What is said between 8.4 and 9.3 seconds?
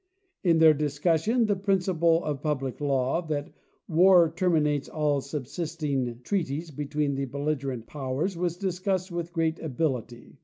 discussed